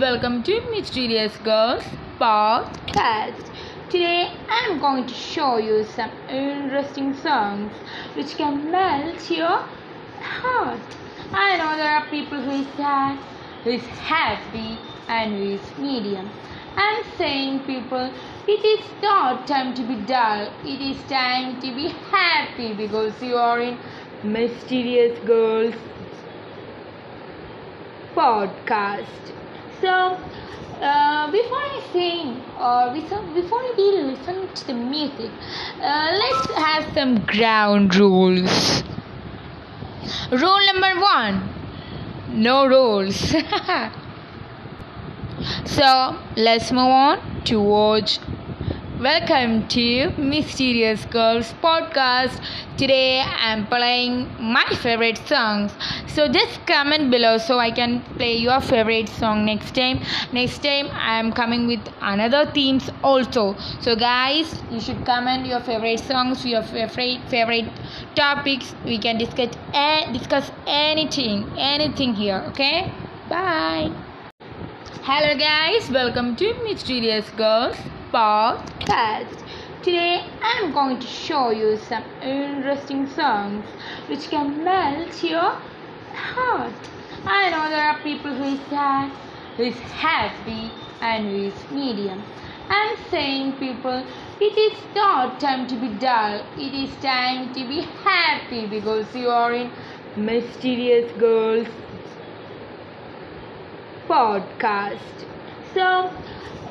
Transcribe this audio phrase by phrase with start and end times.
[0.00, 1.82] welcome to Mysterious Girls
[2.18, 3.50] podcast.
[3.90, 7.72] Today I'm going to show you some interesting songs
[8.14, 9.58] which can melt your
[10.20, 10.96] heart.
[11.32, 13.18] I know there are people who is sad,
[13.64, 16.30] who is happy, and who is medium.
[16.76, 18.10] I'm saying, people,
[18.48, 23.36] it is not time to be dull, it is time to be happy because you
[23.36, 23.78] are in
[24.22, 25.74] Mysterious Girls
[28.14, 29.20] podcast.
[29.80, 30.18] So,
[30.80, 32.92] uh, before I sing or
[33.34, 35.30] before we listen to the music,
[35.80, 38.82] uh, let's have some ground rules.
[40.30, 41.60] Rule number one
[42.32, 43.16] no rules.
[45.64, 48.18] so, let's move on to watch
[49.00, 52.38] Welcome to Mysterious Girls podcast.
[52.76, 55.72] Today I'm playing my favorite songs.
[56.06, 60.00] So just comment below so I can play your favorite song next time.
[60.34, 63.56] Next time I'm coming with another themes also.
[63.80, 67.72] So guys, you should comment your favorite songs, your favorite favorite
[68.14, 68.74] topics.
[68.84, 69.56] We can discuss
[70.12, 72.44] discuss anything, anything here.
[72.48, 72.92] Okay?
[73.30, 73.92] Bye.
[75.08, 77.78] Hello guys, welcome to Mysterious Girls
[78.12, 79.44] podcast.
[79.82, 83.64] Today I'm going to show you some interesting songs
[84.08, 85.56] which can melt your
[86.12, 86.90] heart.
[87.24, 89.10] I know there are people who is sad,
[89.56, 92.22] who is happy, and who is medium.
[92.68, 94.04] I'm saying, people,
[94.40, 96.44] it is not time to be dull.
[96.56, 99.70] It is time to be happy because you are in
[100.16, 101.68] Mysterious Girls
[104.08, 105.26] podcast.
[105.74, 106.10] So,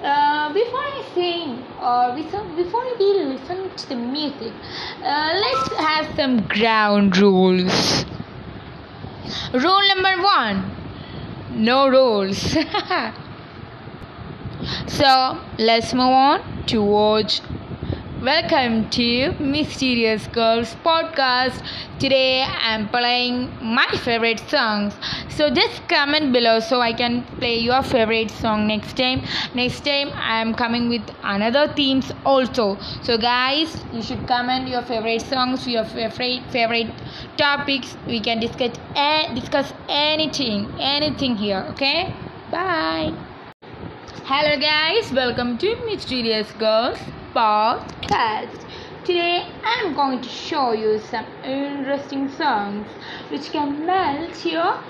[0.04, 2.16] uh, before I sing or
[2.56, 4.54] before we listen to the music,
[5.04, 8.06] uh, let's have some ground rules.
[9.54, 10.80] Rule number one
[11.52, 12.38] no rules.
[14.88, 17.42] so, let's move on to watch
[18.22, 21.63] Welcome to Mysterious Girls podcast.
[22.00, 24.94] Today I'm playing my favorite songs.
[25.30, 29.22] So just comment below so I can play your favorite song next time.
[29.56, 32.78] Next time I'm coming with another themes also.
[33.03, 36.91] So guys, you should comment your favorite songs, your favorite favorite
[37.38, 37.96] topics.
[38.06, 38.75] We can discuss
[39.34, 41.66] discuss anything, anything here.
[41.69, 42.13] Okay?
[42.51, 43.13] Bye.
[44.25, 47.00] Hello guys, welcome to Mysterious Girls
[47.34, 48.66] podcast.
[49.06, 52.88] Today I'm going to show you some interesting songs
[53.30, 54.82] which can melt your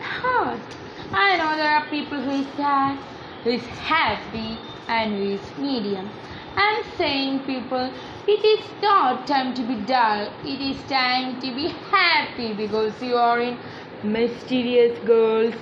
[0.00, 0.76] heart.
[1.12, 2.98] I know there are people who is sad,
[3.44, 6.10] who is happy, and who is medium.
[6.56, 7.92] I'm saying, people,
[8.26, 10.32] it is not time to be dull.
[10.44, 13.58] It is time to be happy because you are in
[14.02, 15.54] Mysterious Girls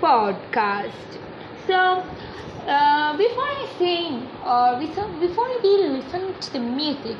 [0.00, 1.18] podcast.
[1.66, 2.04] So,
[3.30, 4.78] before I sing or
[5.20, 7.16] before we listen to the music,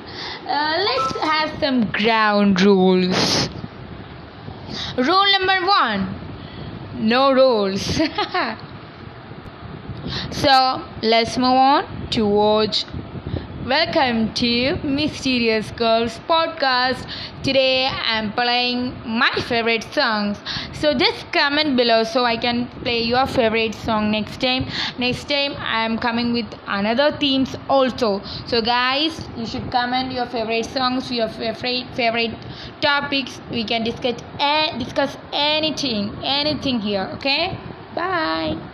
[0.47, 3.49] uh, let's have some ground rules.
[4.97, 6.21] Rule number one
[6.95, 7.83] no rules.
[10.31, 12.85] so, let's move on to watch
[13.71, 17.07] Welcome to Mysterious Girls podcast.
[17.45, 20.39] Today I'm playing my favorite songs.
[20.73, 24.67] So just comment below so I can play your favorite song next time.
[24.99, 28.21] Next time I'm coming with another themes also.
[28.49, 32.35] So guys, you should comment your favorite songs, your favorite favorite
[32.81, 33.41] topics.
[33.53, 34.19] We can discuss
[34.83, 37.09] discuss anything, anything here.
[37.15, 37.57] Okay?
[37.95, 38.70] Bye.